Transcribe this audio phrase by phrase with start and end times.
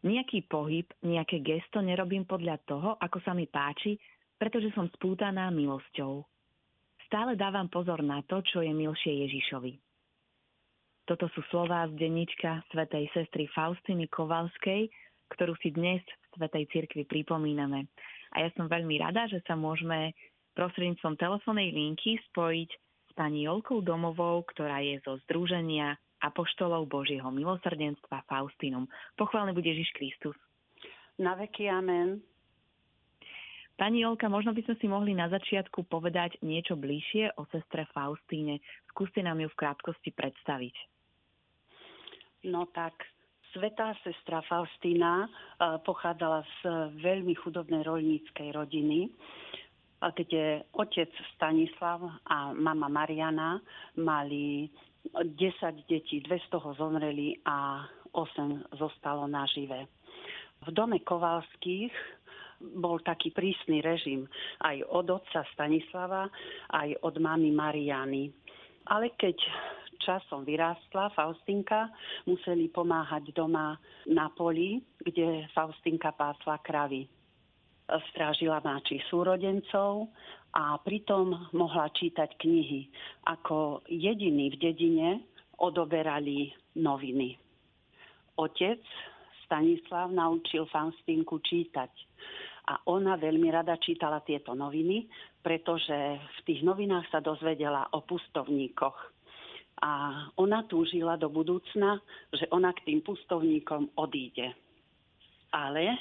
[0.00, 4.00] Nejaký pohyb, nejaké gesto nerobím podľa toho, ako sa mi páči,
[4.40, 6.24] pretože som spútaná milosťou.
[7.04, 9.76] Stále dávam pozor na to, čo je milšie Ježišovi.
[11.04, 14.88] Toto sú slová z denníčka svätej sestry Faustiny Kovalskej,
[15.34, 17.90] ktorú si dnes v Svetej Cirkvi pripomíname.
[18.32, 20.14] A ja som veľmi rada, že sa môžeme
[20.54, 22.70] prostredníctvom telefónnej linky spojiť
[23.10, 28.88] s pani Jolkou Domovou, ktorá je zo Združenia Apoštolov Božieho milosrdenstva Faustinum.
[29.16, 30.36] Pochválne bude Ježiš Kristus.
[31.20, 32.20] Na veky amen.
[33.80, 38.60] Pani Jolka, možno by sme si mohli na začiatku povedať niečo bližšie o sestre Faustíne.
[38.92, 40.76] Skúste nám ju v krátkosti predstaviť.
[42.44, 42.92] No tak,
[43.50, 45.28] Svetá sestra Faustína e,
[45.82, 46.58] pochádzala z
[47.02, 49.10] veľmi chudobnej rolníckej rodiny,
[50.00, 53.60] kde otec Stanislav a mama Mariana
[53.98, 54.70] mali
[55.14, 59.86] 10 detí, dve z toho zomreli a 8 zostalo nažive.
[60.60, 61.92] V dome Kovalských
[62.60, 64.28] bol taký prísny režim
[64.60, 66.28] aj od otca Stanislava,
[66.76, 68.28] aj od mamy Mariany.
[68.92, 69.40] Ale keď
[70.00, 71.88] časom vyrástla Faustinka,
[72.24, 73.76] museli pomáhať doma
[74.08, 77.08] na poli, kde Faustinka pásla kravy.
[78.12, 80.08] Strážila máči súrodencov
[80.54, 82.90] a pritom mohla čítať knihy.
[83.30, 85.08] Ako jediný v dedine
[85.60, 87.38] odoberali noviny.
[88.40, 88.80] Otec
[89.46, 91.90] Stanislav naučil Faustinku čítať
[92.70, 95.10] a ona veľmi rada čítala tieto noviny,
[95.42, 98.98] pretože v tých novinách sa dozvedela o pustovníkoch.
[99.80, 99.92] A
[100.38, 101.98] ona túžila do budúcna,
[102.30, 104.54] že ona k tým pustovníkom odíde.
[105.50, 105.98] Ale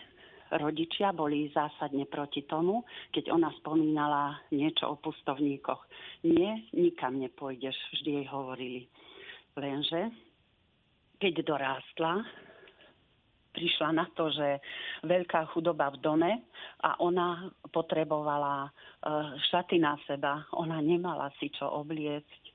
[0.58, 2.82] rodičia boli zásadne proti tomu,
[3.14, 5.82] keď ona spomínala niečo o pustovníkoch.
[6.26, 8.82] Nie, nikam nepôjdeš, vždy jej hovorili.
[9.60, 10.10] Lenže,
[11.20, 12.24] keď dorástla,
[13.54, 14.62] prišla na to, že
[15.04, 16.32] veľká chudoba v dome
[16.86, 18.70] a ona potrebovala e,
[19.52, 20.46] šaty na seba.
[20.56, 22.49] Ona nemala si čo obliecť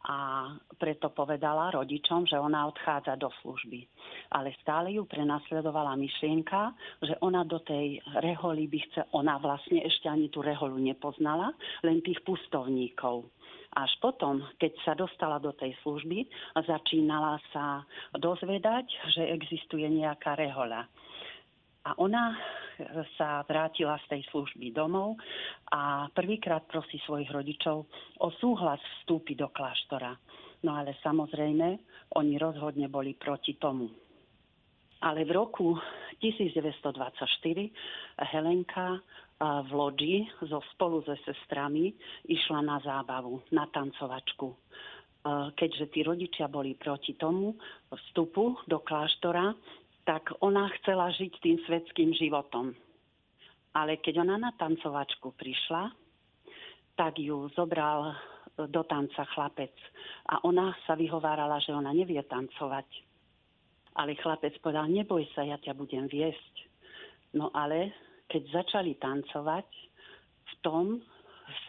[0.00, 0.48] a
[0.80, 3.84] preto povedala rodičom, že ona odchádza do služby.
[4.32, 6.72] Ale stále ju prenasledovala myšlienka,
[7.04, 11.52] že ona do tej reholy by chce, ona vlastne ešte ani tú reholu nepoznala,
[11.84, 13.28] len tých pustovníkov.
[13.76, 16.26] Až potom, keď sa dostala do tej služby,
[16.58, 17.86] začínala sa
[18.18, 20.88] dozvedať, že existuje nejaká rehoľa.
[21.86, 22.34] A ona
[23.16, 25.16] sa vrátila z tej služby domov
[25.72, 27.86] a prvýkrát prosí svojich rodičov
[28.20, 30.12] o súhlas vstúpiť do kláštora.
[30.60, 31.80] No ale samozrejme,
[32.20, 33.88] oni rozhodne boli proti tomu.
[35.00, 35.80] Ale v roku
[36.20, 37.24] 1924
[38.28, 39.00] Helenka
[39.40, 41.96] v lodi so spolu so sestrami
[42.28, 44.52] išla na zábavu, na tancovačku.
[45.56, 47.56] Keďže tí rodičia boli proti tomu
[47.88, 49.52] vstupu do kláštora,
[50.10, 52.74] tak ona chcela žiť tým svetským životom.
[53.78, 55.86] Ale keď ona na tancovačku prišla,
[56.98, 58.18] tak ju zobral
[58.58, 59.70] do tanca chlapec.
[60.26, 62.90] A ona sa vyhovárala, že ona nevie tancovať.
[64.02, 66.54] Ale chlapec povedal, neboj sa, ja ťa budem viesť.
[67.38, 67.94] No ale
[68.26, 69.68] keď začali tancovať,
[70.42, 70.98] v tom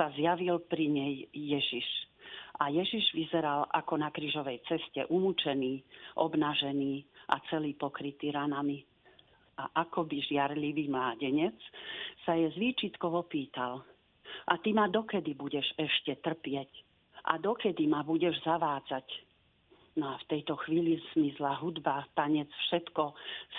[0.02, 1.86] sa zjavil pri nej Ježiš.
[2.58, 5.86] A Ježiš vyzeral ako na krížovej ceste, umúčený,
[6.18, 8.84] obnažený a celý pokrytý ranami.
[9.58, 11.56] A ako by žiarlivý mládenec
[12.28, 13.84] sa je zvýčitkovo pýtal,
[14.48, 16.72] a ty ma dokedy budeš ešte trpieť?
[17.30, 19.06] A dokedy ma budeš zavádzať?
[20.00, 23.12] No a v tejto chvíli zmizla hudba, tanec, všetko,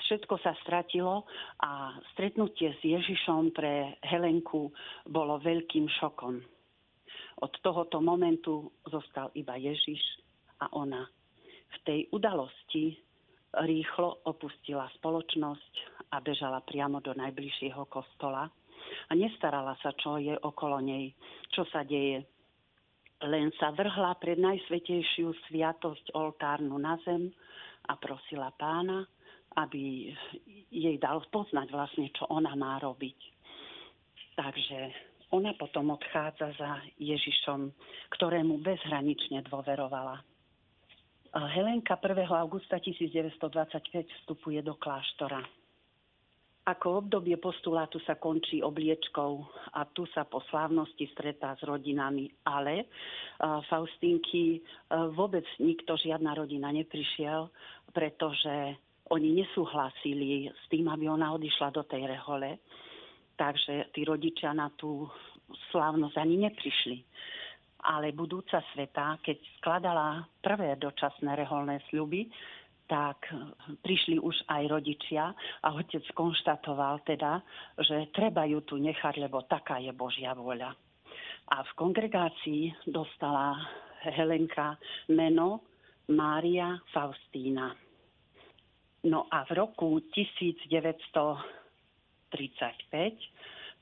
[0.09, 1.29] všetko sa stratilo
[1.61, 4.73] a stretnutie s Ježišom pre Helenku
[5.05, 6.41] bolo veľkým šokom.
[7.45, 10.01] Od tohoto momentu zostal iba Ježiš
[10.65, 11.05] a ona.
[11.69, 12.97] V tej udalosti
[13.53, 15.73] rýchlo opustila spoločnosť
[16.13, 18.49] a bežala priamo do najbližšieho kostola
[19.09, 21.13] a nestarala sa, čo je okolo nej,
[21.53, 22.25] čo sa deje
[23.23, 27.31] len sa vrhla pred najsvetejšiu sviatosť oltárnu na zem
[27.87, 29.07] a prosila pána,
[29.59, 30.11] aby
[30.73, 33.19] jej dal poznať vlastne, čo ona má robiť.
[34.35, 34.79] Takže
[35.31, 37.71] ona potom odchádza za Ježišom,
[38.17, 40.19] ktorému bezhranične dôverovala.
[41.33, 42.29] Helenka 1.
[42.29, 45.41] augusta 1925 vstupuje do kláštora
[46.63, 49.43] ako obdobie postulátu sa končí obliečkou
[49.75, 52.87] a tu sa po slávnosti stretá s rodinami, ale
[53.67, 54.63] Faustínky
[55.11, 57.51] vôbec nikto, žiadna rodina neprišiel,
[57.91, 58.79] pretože
[59.11, 62.63] oni nesúhlasili s tým, aby ona odišla do tej rehole.
[63.35, 65.11] Takže tí rodičia na tú
[65.75, 67.03] slávnosť ani neprišli.
[67.83, 72.31] Ale budúca sveta, keď skladala prvé dočasné reholné sľuby,
[72.87, 73.25] tak
[73.83, 75.33] prišli už aj rodičia
[75.65, 77.41] a otec konštatoval teda,
[77.81, 80.77] že treba ju tu nechať, lebo taká je Božia vôľa.
[81.53, 83.57] A v kongregácii dostala
[84.05, 84.77] Helenka
[85.09, 85.65] meno
[86.13, 87.73] Mária Faustína.
[89.03, 91.41] No a v roku 1935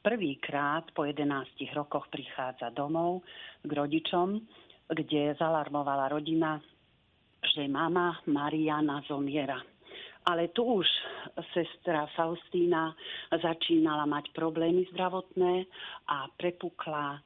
[0.03, 3.23] prvýkrát po 11 rokoch prichádza domov
[3.63, 4.41] k rodičom,
[4.89, 6.59] kde zalarmovala rodina,
[7.41, 9.61] že mama Mariana zomiera.
[10.29, 10.89] Ale tu už
[11.57, 12.93] sestra Faustína
[13.33, 15.65] začínala mať problémy zdravotné
[16.13, 17.17] a prepukla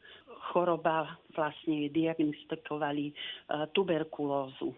[0.55, 3.15] choroba, vlastne diagnostikovali e,
[3.75, 4.71] tuberkulózu.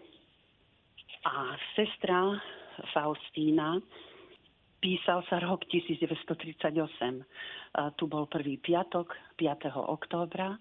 [1.29, 2.41] A sestra
[2.97, 3.77] Faustína
[4.81, 6.67] písal sa rok 1938.
[6.67, 7.25] E,
[7.97, 9.73] tu bol prvý piatok, 5.
[9.75, 10.57] októbra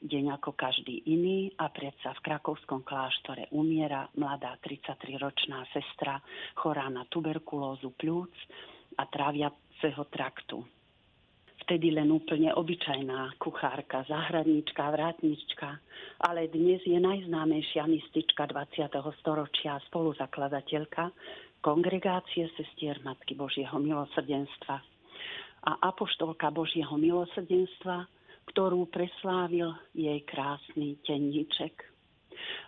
[0.00, 6.16] deň ako každý iný a predsa v krakovskom kláštore umiera mladá 33-ročná sestra
[6.56, 8.32] chorá na tuberkulózu pľúc
[8.96, 10.64] a tráviaceho traktu.
[11.60, 15.76] Vtedy len úplne obyčajná kuchárka, zahradnička, vrátnička,
[16.24, 18.88] ale dnes je najznámejšia mystička 20.
[19.20, 21.12] storočia, spoluzakladateľka
[21.60, 24.76] kongregácie sestier Matky Božieho milosrdenstva
[25.60, 28.08] a apoštolka Božieho milosrdenstva,
[28.48, 31.84] ktorú preslávil jej krásny teníček.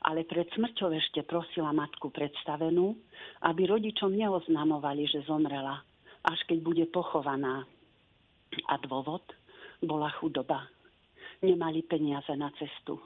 [0.05, 2.93] Ale pred smrťou ešte prosila matku predstavenú,
[3.49, 5.81] aby rodičom neoznamovali, že zomrela,
[6.29, 7.65] až keď bude pochovaná.
[8.69, 9.25] A dôvod
[9.81, 10.69] bola chudoba.
[11.41, 13.01] Nemali peniaze na cestu.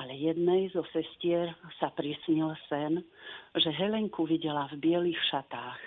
[0.00, 3.04] Ale jednej zo sestier sa prisnil sen,
[3.52, 5.80] že Helenku videla v bielých šatách.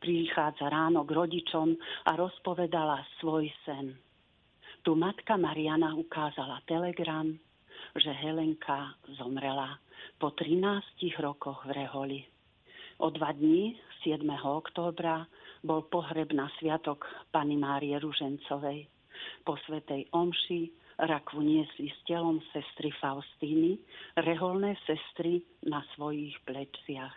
[0.00, 1.76] Prichádza ráno k rodičom
[2.08, 3.92] a rozpovedala svoj sen
[4.88, 7.28] tu matka Mariana ukázala telegram,
[7.92, 9.76] že Helenka zomrela
[10.16, 12.20] po 13 rokoch v Reholi.
[12.96, 14.24] O dva dní, 7.
[14.40, 15.28] októbra,
[15.60, 18.88] bol pohreb na sviatok Pany Márie Ružencovej.
[19.44, 23.78] Po svetej omši rakvu niesli s telom sestry Faustíny,
[24.18, 27.14] reholné sestry na svojich pleciach.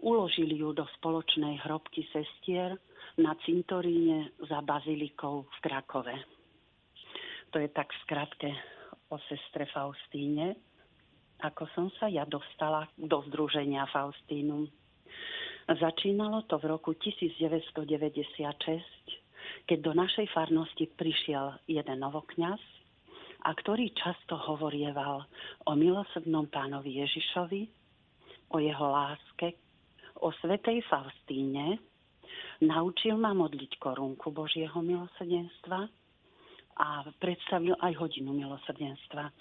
[0.00, 2.76] Uložili ju do spoločnej hrobky sestier
[3.16, 6.16] na cintoríne za bazilikou v Krakove.
[7.52, 8.52] To je tak skratke
[9.10, 10.56] o sestre Faustíne,
[11.40, 14.68] ako som sa ja dostala do združenia Faustínum.
[15.68, 17.76] Začínalo to v roku 1996,
[19.68, 22.79] keď do našej farnosti prišiel jeden novokňaz,
[23.40, 25.24] a ktorý často hovorieval
[25.66, 27.62] o milosrdnom pánovi Ježišovi,
[28.50, 29.56] o jeho láske,
[30.20, 31.80] o svetej Faustíne,
[32.60, 35.88] naučil ma modliť korunku Božieho milosrdenstva
[36.80, 39.32] a predstavil aj hodinu milosrdenstva.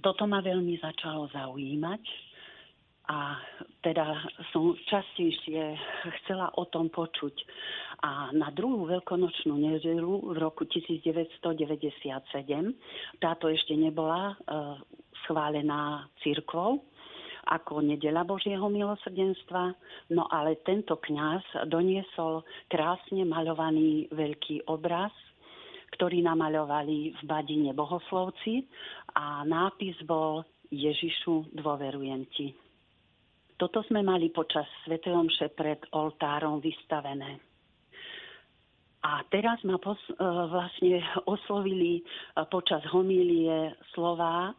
[0.00, 2.02] Toto ma veľmi začalo zaujímať
[3.10, 3.42] a
[3.80, 4.16] teda
[4.52, 5.76] som častejšie
[6.20, 7.34] chcela o tom počuť.
[8.04, 11.56] A na druhú veľkonočnú nedelu v roku 1997,
[13.20, 14.34] táto ešte nebola e,
[15.24, 16.84] schválená církvou,
[17.48, 19.72] ako nedela Božieho milosrdenstva,
[20.12, 25.12] no ale tento kňaz doniesol krásne maľovaný veľký obraz
[25.90, 28.62] ktorý namaľovali v Badine bohoslovci
[29.18, 32.54] a nápis bol Ježišu, dôverujem ti.
[33.60, 34.96] Toto sme mali počas Sv.
[35.04, 37.36] Omše pred oltárom vystavené.
[39.04, 42.02] A teraz ma pos, e, vlastne oslovili e,
[42.48, 44.52] počas homílie slova e,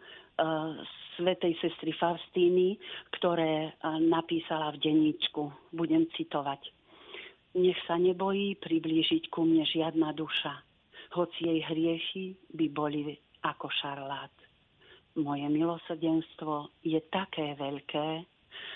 [1.17, 2.77] svetej sestry Faustíny,
[3.17, 3.73] ktoré
[4.05, 5.73] napísala v denníčku.
[5.73, 6.61] Budem citovať.
[7.57, 10.55] Nech sa nebojí priblížiť ku mne žiadna duša
[11.11, 14.31] hoci jej hrieši by boli ako šarlát.
[15.19, 18.07] Moje milosrdenstvo je také veľké,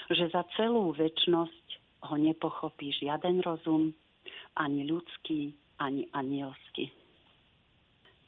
[0.09, 1.67] že za celú väčnosť
[2.09, 3.91] ho nepochopí žiaden rozum,
[4.55, 6.89] ani ľudský, ani anielský.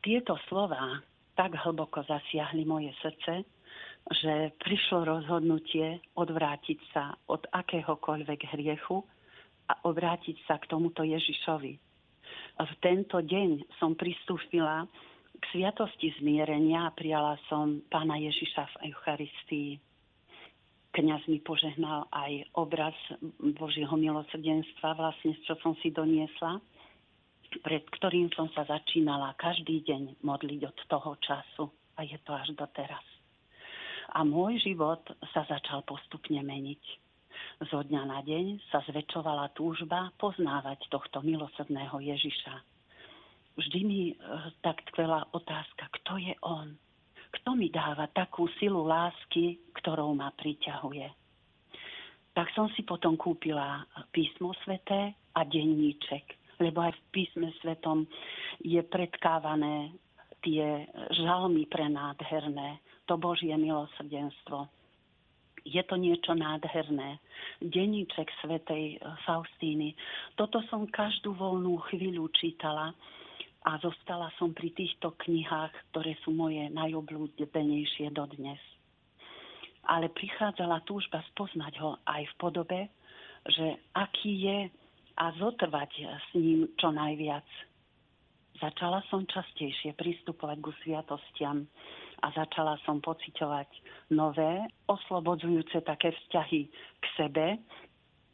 [0.01, 1.01] Tieto slova
[1.37, 3.45] tak hlboko zasiahli moje srdce,
[4.07, 9.03] že prišlo rozhodnutie odvrátiť sa od akéhokoľvek hriechu
[9.67, 11.87] a obrátiť sa k tomuto Ježišovi,
[12.57, 14.89] v tento deň som pristúpila
[15.37, 19.69] k sviatosti zmierenia a prijala som pána Ježiša v Eucharistii.
[20.97, 22.97] Kňaz mi požehnal aj obraz
[23.37, 26.57] Božieho milosrdenstva, vlastne čo som si doniesla,
[27.61, 32.49] pred ktorým som sa začínala každý deň modliť od toho času a je to až
[32.57, 33.05] doteraz.
[34.17, 35.05] A môj život
[35.37, 36.81] sa začal postupne meniť
[37.69, 42.53] zo dňa na deň sa zväčšovala túžba poznávať tohto milosrdného Ježiša.
[43.57, 44.15] Vždy mi e,
[44.61, 46.77] tak tkvela otázka, kto je on?
[47.33, 51.27] Kto mi dáva takú silu lásky, ktorou ma priťahuje?
[52.37, 53.81] tak som si potom kúpila
[54.13, 58.05] písmo sveté a denníček, lebo aj v písme svetom
[58.61, 59.89] je predkávané
[60.45, 60.85] tie
[61.17, 62.77] žalmy prenádherné,
[63.09, 64.69] to Božie milosrdenstvo.
[65.65, 67.17] Je to niečo nádherné.
[67.57, 69.97] Deníček svetej Faustíny.
[70.37, 72.93] Toto som každú voľnú chvíľu čítala
[73.67, 78.59] a zostala som pri týchto knihách, ktoré sú moje najobľúbenejšie dodnes
[79.87, 82.79] ale prichádzala túžba spoznať ho aj v podobe,
[83.47, 84.59] že aký je
[85.17, 87.47] a zotrvať s ním čo najviac.
[88.59, 91.63] Začala som častejšie pristupovať ku sviatostiam
[92.21, 93.69] a začala som pociťovať
[94.13, 96.61] nové, oslobodzujúce také vzťahy
[96.99, 97.47] k sebe,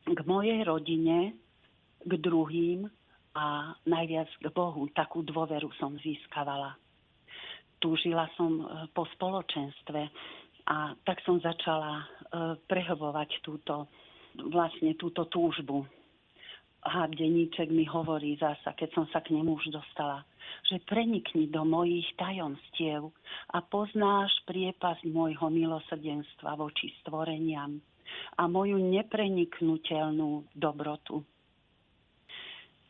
[0.08, 1.36] k mojej rodine,
[2.04, 2.88] k druhým
[3.34, 4.90] a najviac k Bohu.
[4.94, 6.78] Takú dôveru som získavala.
[7.82, 8.64] Túžila som
[8.96, 10.08] po spoločenstve,
[10.64, 12.06] a tak som začala e,
[12.72, 13.92] prehovovať túto,
[14.48, 15.84] vlastne túto túžbu.
[16.84, 20.24] A denníček mi hovorí zasa, keď som sa k nemu už dostala,
[20.68, 23.08] že prenikni do mojich tajomstiev
[23.56, 27.80] a poznáš priepasť môjho milosrdenstva voči stvoreniam
[28.36, 31.24] a moju nepreniknutelnú dobrotu.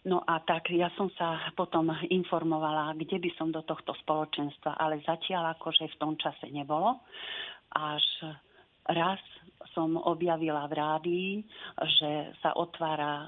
[0.04, 5.00] No a tak ja som sa potom informovala, kde by som do tohto spoločenstva, ale
[5.08, 7.00] zatiaľ akože v tom čase nebolo
[7.74, 8.04] až
[8.84, 9.20] raz
[9.72, 11.32] som objavila v rádii,
[11.98, 13.28] že sa otvára e,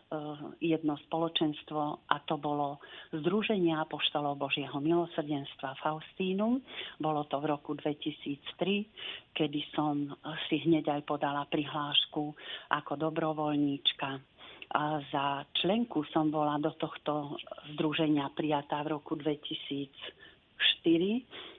[0.76, 2.84] jedno spoločenstvo a to bolo
[3.16, 6.60] Združenie Apoštolov Božieho milosrdenstva Faustínum.
[7.00, 10.12] Bolo to v roku 2003, kedy som
[10.52, 12.36] si hneď aj podala prihlášku
[12.70, 14.35] ako dobrovoľníčka.
[14.74, 17.38] A za členku som bola do tohto
[17.76, 19.94] združenia prijatá v roku 2004,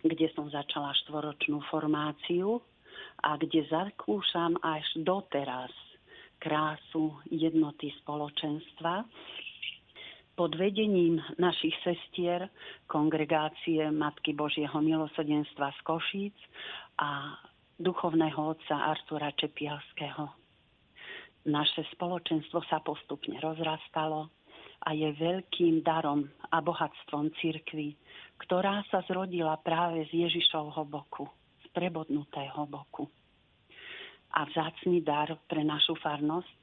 [0.03, 2.59] kde som začala štvoročnú formáciu
[3.23, 5.71] a kde zakúšam až doteraz
[6.43, 9.07] krásu jednoty spoločenstva
[10.37, 12.53] pod vedením našich sestier
[12.85, 16.37] kongregácie Matky Božieho milosrdenstva z Košíc
[17.01, 17.41] a
[17.81, 20.46] duchovného otca Artura Čepialského.
[21.47, 24.35] Naše spoločenstvo sa postupne rozrastalo
[24.83, 27.95] a je veľkým darom a bohatstvom cirkvy,
[28.43, 31.31] ktorá sa zrodila práve z Ježišovho boku
[31.76, 33.05] prebodnutého boku.
[34.33, 36.61] A vzácný dar pre našu farnosť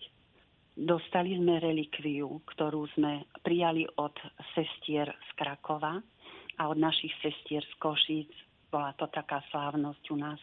[0.73, 4.17] dostali sme relikviu, ktorú sme prijali od
[4.57, 6.01] sestier z Krakova
[6.57, 8.33] a od našich sestier z Košíc.
[8.73, 10.41] Bola to taká slávnosť u nás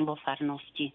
[0.00, 0.88] vo farnosti.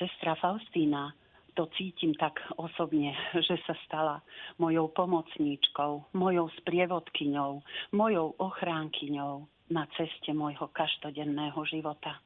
[0.00, 1.12] Sestra Faustína
[1.54, 3.12] to cítim tak osobne,
[3.46, 4.24] že sa stala
[4.56, 7.60] mojou pomocníčkou, mojou sprievodkyňou,
[7.92, 12.18] mojou ochránkyňou, na ceste môjho každodenného života.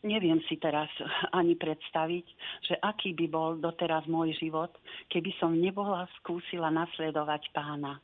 [0.00, 0.88] Neviem si teraz
[1.38, 2.26] ani predstaviť,
[2.64, 4.72] že aký by bol doteraz môj život,
[5.12, 8.00] keby som nebola skúsila nasledovať pána.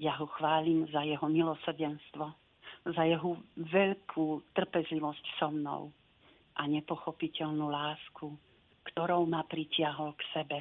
[0.00, 2.24] Ja ho chválim za jeho milosrdenstvo,
[2.88, 5.92] za jeho veľkú trpezlivosť so mnou
[6.56, 8.32] a nepochopiteľnú lásku,
[8.92, 10.58] ktorou ma pritiahol k sebe.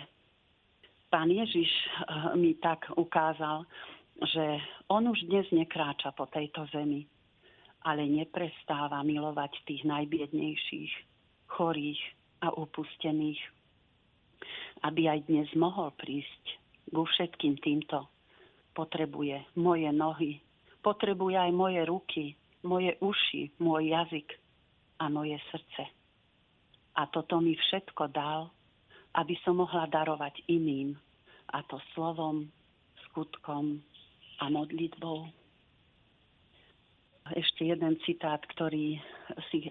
[1.10, 3.66] Pán Ježiš eh, mi tak ukázal,
[4.20, 4.60] že
[4.92, 7.08] on už dnes nekráča po tejto zemi,
[7.88, 10.92] ale neprestáva milovať tých najbiednejších,
[11.48, 12.02] chorých
[12.44, 13.40] a upustených.
[14.84, 16.44] Aby aj dnes mohol prísť
[16.92, 18.08] ku všetkým týmto,
[18.76, 20.40] potrebuje moje nohy,
[20.84, 22.26] potrebuje aj moje ruky,
[22.64, 24.39] moje uši, môj jazyk
[25.00, 25.84] a moje srdce.
[27.00, 28.52] A toto mi všetko dal,
[29.16, 30.94] aby som mohla darovať iným,
[31.50, 32.46] a to slovom,
[33.10, 33.82] skutkom
[34.38, 35.26] a modlitbou.
[37.34, 39.02] Ešte jeden citát, ktorý
[39.50, 39.66] si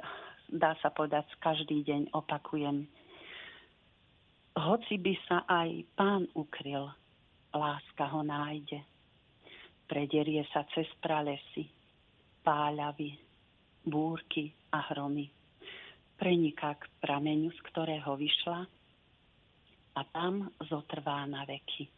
[0.49, 2.89] dá sa povedať každý deň opakujem.
[4.59, 6.91] Hoci by sa aj pán ukryl,
[7.55, 8.83] láska ho nájde.
[9.87, 11.71] Prederie sa cez pralesy,
[12.43, 13.15] páľavy,
[13.87, 15.31] búrky a hromy.
[16.19, 18.67] Preniká k prameňu, z ktorého vyšla
[19.95, 21.91] a tam zotrvá na veky.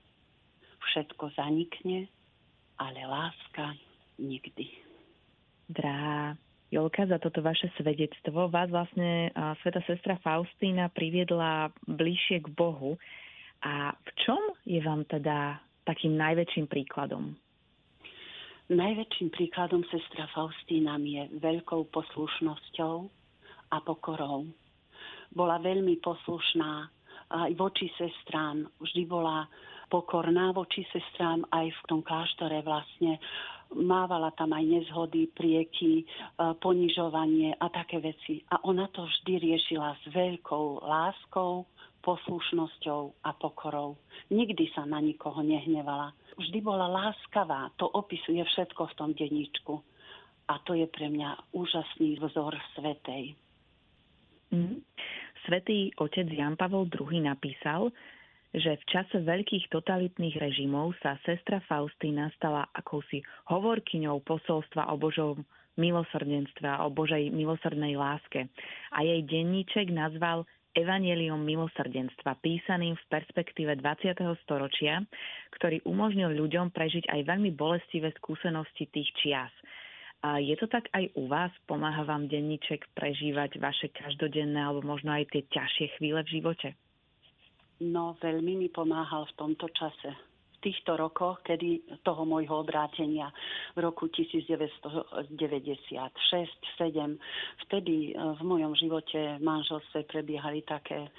[0.81, 2.09] Všetko zanikne,
[2.81, 3.77] ale láska
[4.17, 4.69] nikdy.
[5.69, 6.37] Drahá
[6.71, 12.95] Jolka, za toto vaše svedectvo vás vlastne sveta sestra Faustína priviedla bližšie k Bohu.
[13.61, 17.35] A v čom je vám teda takým najväčším príkladom?
[18.71, 22.97] Najväčším príkladom sestra Faustína je veľkou poslušnosťou
[23.75, 24.47] a pokorou.
[25.35, 26.87] Bola veľmi poslušná
[27.35, 28.62] aj voči sestrám.
[28.79, 29.50] Vždy bola
[29.91, 33.19] pokorná voči sestrám aj v tom kláštore vlastne
[33.75, 36.05] mávala tam aj nezhody, prieky, e,
[36.59, 38.43] ponižovanie a také veci.
[38.50, 41.67] A ona to vždy riešila s veľkou láskou,
[42.00, 43.95] poslušnosťou a pokorou.
[44.33, 46.17] Nikdy sa na nikoho nehnevala.
[46.41, 47.69] Vždy bola láskavá.
[47.77, 49.77] To opisuje všetko v tom denníčku.
[50.49, 53.37] A to je pre mňa úžasný vzor svetej.
[54.51, 54.83] Mm.
[55.47, 57.93] Svetý otec Jan Pavel II napísal,
[58.51, 65.47] že v čase veľkých totalitných režimov sa sestra Faustína stala akousi hovorkyňou posolstva o Božom
[65.79, 68.51] milosrdenstve a o Božej milosrdnej láske.
[68.91, 74.15] A jej denníček nazval Evangelium milosrdenstva, písaným v perspektíve 20.
[74.47, 75.03] storočia,
[75.59, 79.50] ktorý umožnil ľuďom prežiť aj veľmi bolestivé skúsenosti tých čias.
[80.23, 81.50] A je to tak aj u vás?
[81.67, 86.69] Pomáha vám denníček prežívať vaše každodenné alebo možno aj tie ťažšie chvíle v živote?
[87.81, 90.30] No, veľmi mi pomáhal v tomto čase.
[90.61, 93.33] Týchto rokoch, kedy toho môjho obrátenia
[93.73, 95.33] v roku 1996
[96.76, 97.17] 7
[97.64, 101.11] vtedy e, v mojom živote v manželstve prebiehali také e,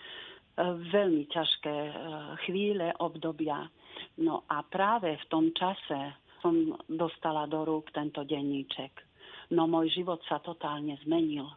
[0.93, 1.93] veľmi ťažké e,
[2.45, 3.65] chvíle, obdobia.
[4.21, 8.93] No a práve v tom čase som dostala do rúk tento denníček.
[9.57, 11.50] No môj život sa totálne zmenil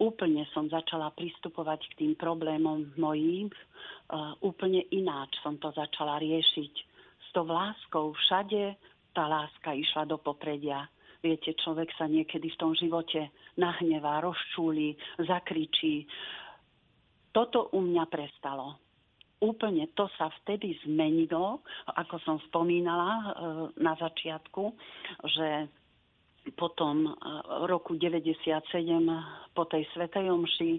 [0.00, 3.52] úplne som začala pristupovať k tým problémom mojím,
[4.40, 6.91] úplne ináč som to začala riešiť.
[7.32, 8.76] Tou láskou všade
[9.12, 10.88] tá láska išla do popredia.
[11.22, 16.04] Viete, človek sa niekedy v tom živote nahnevá, rozčúli, zakričí.
[17.30, 18.76] Toto u mňa prestalo.
[19.42, 21.62] Úplne to sa vtedy zmenilo,
[21.94, 23.24] ako som spomínala uh,
[23.78, 24.70] na začiatku,
[25.24, 25.66] že
[26.58, 27.14] potom eh,
[27.70, 28.50] roku 97
[29.54, 30.72] po tej Svetej Omši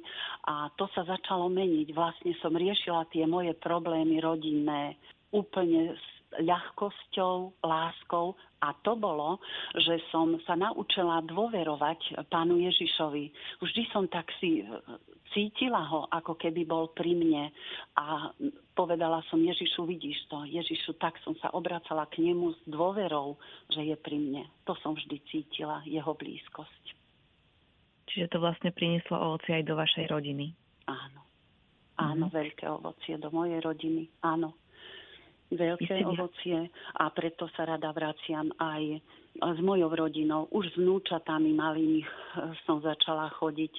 [0.52, 1.96] a to sa začalo meniť.
[1.96, 5.00] Vlastne som riešila tie moje problémy rodinné
[5.32, 5.96] úplne
[6.42, 9.44] ľahkosťou, láskou a to bolo,
[9.76, 13.26] že som sa naučila dôverovať pánu Ježišovi.
[13.60, 14.64] Vždy som tak si
[15.36, 17.50] cítila ho, ako keby bol pri mne
[18.00, 18.32] a
[18.78, 23.36] povedala som Ježišu, vidíš to, Ježišu, tak som sa obracala k nemu s dôverou,
[23.74, 24.44] že je pri mne.
[24.70, 26.84] To som vždy cítila, jeho blízkosť.
[28.14, 30.54] Čiže to vlastne prinieslo ovoci aj do vašej rodiny.
[30.86, 31.26] Áno.
[31.94, 32.38] Áno, mm-hmm.
[32.38, 34.10] veľké ovocie do mojej rodiny.
[34.26, 34.54] Áno.
[35.54, 36.66] Veľké ovocie
[36.98, 38.98] a preto sa rada vraciam aj
[39.38, 40.50] s mojou rodinou.
[40.50, 42.02] Už s vnúčatami malými
[42.66, 43.74] som začala chodiť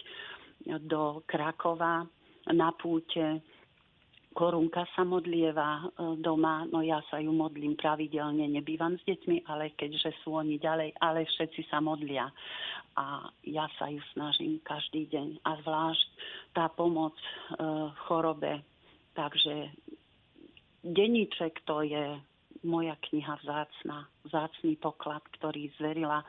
[0.87, 2.06] do Krakova
[2.52, 3.42] na púte.
[4.34, 9.78] Korunka sa modlieva e, doma, no ja sa ju modlím pravidelne, nebývam s deťmi, ale
[9.78, 12.26] keďže sú oni ďalej, ale všetci sa modlia.
[12.98, 15.38] A ja sa ju snažím každý deň.
[15.46, 16.08] A zvlášť
[16.50, 17.26] tá pomoc e,
[17.94, 18.58] v chorobe.
[19.14, 19.70] Takže
[20.84, 22.20] denníček to je
[22.64, 26.24] moja kniha vzácna, vzácný poklad, ktorý zverila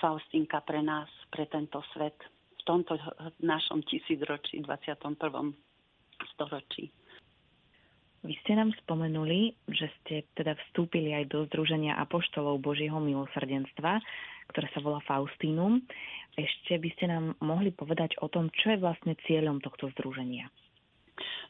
[0.00, 2.16] Faustinka pre nás, pre tento svet
[2.64, 2.96] tomto
[3.44, 5.20] našom tisícročí, 21.
[6.34, 6.88] storočí.
[8.24, 14.00] Vy ste nám spomenuli, že ste teda vstúpili aj do Združenia Apoštolov Božieho milosrdenstva,
[14.48, 15.84] ktoré sa volá Faustínum.
[16.32, 20.48] Ešte by ste nám mohli povedať o tom, čo je vlastne cieľom tohto združenia.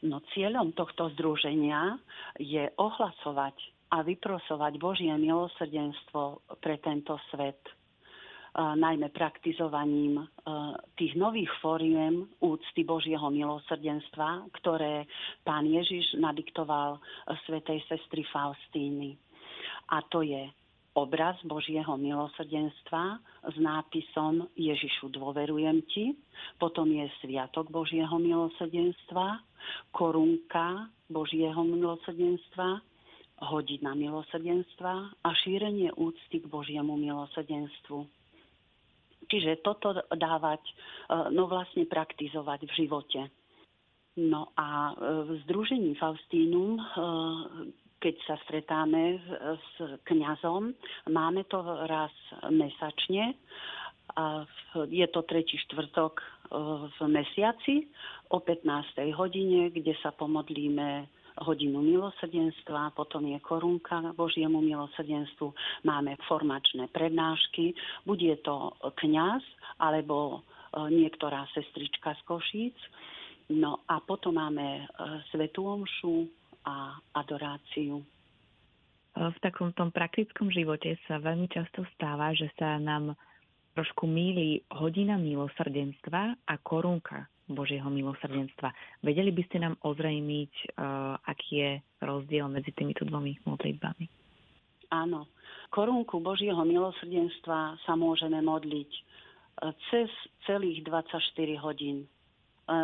[0.05, 1.97] No cieľom tohto združenia
[2.37, 3.57] je ohlasovať
[3.89, 7.57] a vyprosovať Božie milosrdenstvo pre tento svet
[8.55, 10.23] najmä praktizovaním
[10.95, 15.03] tých nových fóriem úcty Božieho milosrdenstva, ktoré
[15.43, 17.03] pán Ježiš nadiktoval
[17.43, 19.19] svetej sestry Faustíny.
[19.91, 20.47] A to je
[20.95, 23.19] obraz Božieho milosrdenstva
[23.51, 26.15] s nápisom Ježišu dôverujem ti,
[26.55, 29.43] potom je Sviatok Božieho milosrdenstva,
[29.91, 32.79] korunka Božieho milosrdenstva,
[33.51, 38.07] hodina milosrdenstva a šírenie úcty k Božiemu milosrdenstvu.
[39.27, 40.73] Čiže toto dávať, e,
[41.33, 43.21] no vlastne praktizovať v živote.
[44.21, 44.93] No a e,
[45.27, 46.83] v Združení Faustínum, e,
[48.05, 49.17] keď sa stretáme
[49.57, 49.73] s
[50.05, 50.77] kňazom,
[51.09, 51.57] máme to
[51.89, 52.13] raz
[52.53, 53.33] mesačne.
[54.93, 56.21] Je to tretí štvrtok
[56.85, 57.89] v mesiaci
[58.29, 59.09] o 15.
[59.17, 61.09] hodine, kde sa pomodlíme
[61.49, 65.51] hodinu milosrdenstva, potom je korunka Božiemu milosrdenstvu,
[65.83, 67.75] máme formačné prednášky,
[68.07, 68.71] bude to
[69.03, 69.43] kňaz
[69.83, 70.37] alebo e,
[70.95, 72.77] niektorá sestrička z Košíc.
[73.51, 74.83] No a potom máme e,
[75.35, 76.31] svetú omšu
[76.65, 78.01] a adoráciu.
[79.15, 83.15] V takom tom praktickom živote sa veľmi často stáva, že sa nám
[83.77, 88.73] trošku míli hodina milosrdenstva a korunka Božieho milosrdenstva.
[89.05, 94.05] Vedeli by ste nám ozrejmiť, uh, aký je rozdiel medzi týmito dvomi modlitbami?
[94.91, 95.29] Áno.
[95.69, 99.01] Korunku Božieho milosrdenstva sa môžeme modliť e,
[99.89, 100.07] cez
[100.45, 101.19] celých 24
[101.59, 102.05] hodín.
[102.05, 102.07] E,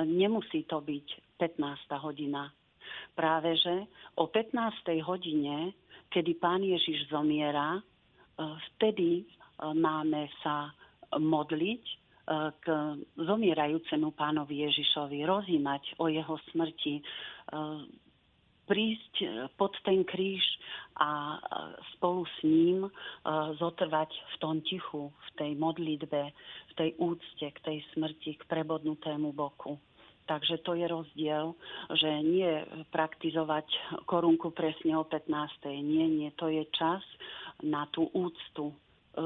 [0.10, 1.62] nemusí to byť 15.
[2.02, 2.52] hodina.
[3.15, 5.02] Práve že o 15.
[5.06, 5.74] hodine,
[6.10, 7.82] kedy Pán Ježiš zomiera, e,
[8.76, 9.26] vtedy
[9.62, 10.74] máme sa
[11.13, 11.84] modliť
[12.63, 12.65] k
[13.13, 17.04] zomierajúcemu pánovi Ježišovi, rozímať o jeho smrti,
[18.72, 19.28] prísť e,
[19.60, 20.39] pod ten kríž
[20.96, 21.36] a
[21.96, 22.91] spolu s ním e,
[23.60, 26.22] zotrvať v tom tichu, v tej modlitbe,
[26.72, 29.76] v tej úcte k tej smrti, k prebodnutému boku.
[30.25, 31.57] Takže to je rozdiel,
[31.97, 33.67] že nie praktizovať
[34.05, 35.27] korunku presne o 15.
[35.81, 37.01] Nie, nie, to je čas
[37.62, 38.75] na tú úctu e,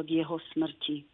[0.02, 1.06] k jeho smrti.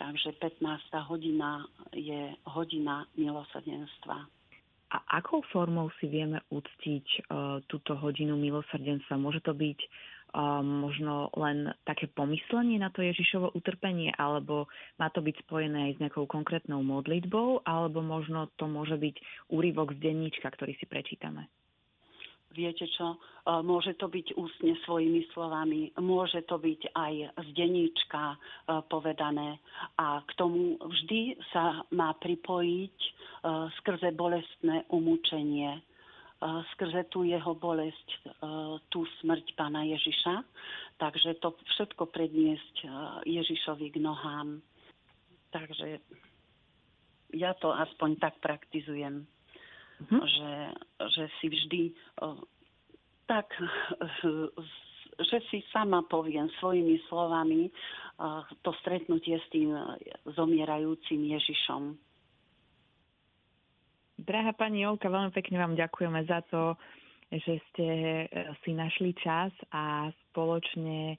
[0.00, 0.64] Takže 15.
[1.12, 4.24] hodina je hodina milosrdenstva.
[4.90, 9.20] A akou formou si vieme uctiť uh, túto hodinu milosrdenstva?
[9.20, 9.78] Môže to byť
[10.62, 16.00] možno len také pomyslenie na to Ježišovo utrpenie, alebo má to byť spojené aj s
[16.02, 19.16] nejakou konkrétnou modlitbou, alebo možno to môže byť
[19.50, 21.50] úryvok z denníčka, ktorý si prečítame?
[22.50, 23.18] Viete čo, e,
[23.62, 27.14] môže to byť ústne svojimi slovami, môže to byť aj
[27.46, 28.36] z deníčka e,
[28.90, 29.62] povedané.
[30.02, 33.10] A k tomu vždy sa má pripojiť e,
[33.78, 35.78] skrze bolestné umúčenie,
[36.74, 38.08] skrze tú jeho bolesť,
[38.88, 40.40] tú smrť pána Ježiša.
[40.96, 42.88] Takže to všetko predniesť
[43.28, 44.64] Ježišovi k nohám.
[45.52, 46.00] Takže
[47.36, 49.28] ja to aspoň tak praktizujem
[50.00, 50.20] mm-hmm.
[50.24, 50.52] že,
[51.12, 51.82] že si vždy
[53.28, 53.46] tak,
[55.30, 57.68] že si sama poviem svojimi slovami
[58.64, 59.72] to stretnutie s tým
[60.36, 61.96] zomierajúcim Ježišom.
[64.20, 66.76] Drahá pani Jolka, veľmi pekne vám ďakujeme za to,
[67.32, 68.26] že ste e,
[68.60, 71.16] si našli čas a spoločne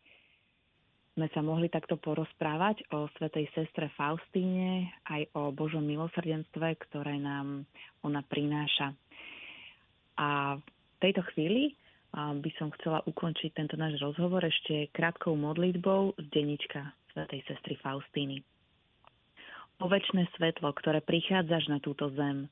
[1.17, 7.67] sme sa mohli takto porozprávať o svetej sestre Faustíne, aj o Božom milosrdenstve, ktoré nám
[8.05, 8.95] ona prináša.
[10.15, 11.75] A v tejto chvíli
[12.15, 18.43] by som chcela ukončiť tento náš rozhovor ešte krátkou modlitbou z denička svetej sestry Faustíny.
[19.83, 22.47] O väčšie svetlo, ktoré prichádzaš na túto zem,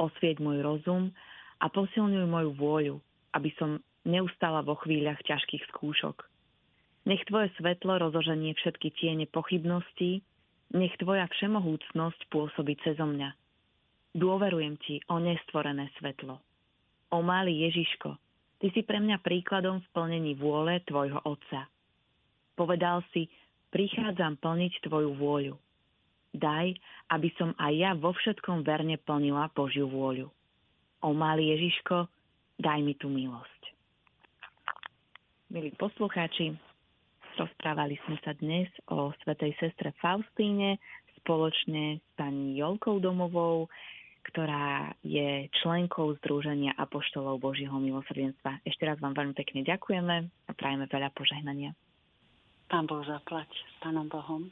[0.00, 1.14] osvieť môj rozum
[1.62, 2.96] a posilňuj moju vôľu,
[3.34, 6.26] aby som neustala vo chvíľach ťažkých skúšok.
[7.04, 10.24] Nech tvoje svetlo rozoženie všetky tiene pochybností,
[10.72, 13.30] nech tvoja všemohúcnosť pôsobí cezo mňa–
[14.14, 16.38] Dôverujem ti, o nestvorené svetlo.
[17.10, 18.14] O malý Ježiško,
[18.62, 21.66] ty si pre mňa príkladom v plnení vôle tvojho Otca.
[22.54, 23.26] Povedal si,
[23.74, 25.54] prichádzam plniť tvoju vôľu.
[26.34, 26.74] Daj,
[27.14, 30.26] aby som aj ja vo všetkom verne plnila Božiu vôľu.
[31.06, 32.10] O malý Ježiško,
[32.58, 33.62] daj mi tú milosť.
[35.54, 36.58] Milí poslucháči,
[37.38, 40.82] rozprávali sme sa dnes o svetej sestre Faustíne
[41.22, 43.70] spoločne s pani Jolkou Domovou,
[44.28, 48.64] ktorá je členkou Združenia Apoštolov Božieho milosrdenstva.
[48.66, 51.76] Ešte raz vám veľmi pekne ďakujeme a prajeme veľa požehnania.
[52.66, 54.48] Pán Boh zaplať s Pánom Bohom.